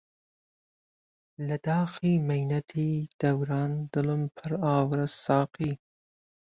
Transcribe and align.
لە 1.47 1.57
داخی 1.69 2.13
مەینەتی 2.29 2.93
دەوران 3.21 3.71
دلم 3.93 4.21
پر 4.35 4.51
ئاورە 4.63 5.07
ساقی 5.25 5.73